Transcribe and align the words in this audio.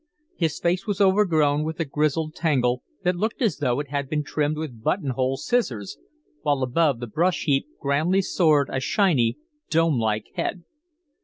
His 0.35 0.59
face 0.59 0.87
was 0.87 0.99
overgrown 0.99 1.63
with 1.63 1.79
a 1.79 1.85
grizzled 1.85 2.33
tangle 2.33 2.81
that 3.03 3.15
looked 3.15 3.39
as 3.39 3.57
though 3.59 3.79
it 3.79 3.89
had 3.89 4.09
been 4.09 4.23
trimmed 4.23 4.57
with 4.57 4.81
button 4.81 5.11
hole 5.11 5.37
scissors, 5.37 5.99
while 6.41 6.63
above 6.63 6.99
the 6.99 7.05
brush 7.05 7.43
heap 7.43 7.67
grandly 7.79 8.23
soared 8.23 8.71
a 8.71 8.79
shiny, 8.79 9.37
dome 9.69 9.99
like 9.99 10.25
head. 10.33 10.63